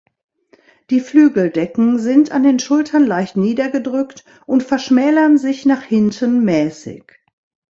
[0.89, 7.05] Die Flügeldecken sind an den Schultern leicht niedergedrückt und verschmälern sich nach hinten mäßig.